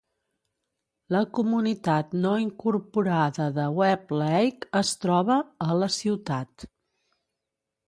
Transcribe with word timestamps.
La 1.15 1.19
comunitat 1.39 2.15
no 2.23 2.31
incorporada 2.45 3.47
de 3.59 3.67
Webb 3.81 4.15
Lake 4.23 4.71
es 4.83 4.97
troba 5.05 5.39
a 5.69 5.79
la 5.85 5.93
ciutat. 6.01 6.69